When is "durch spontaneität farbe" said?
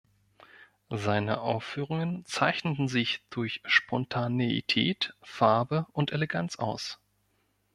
3.29-5.85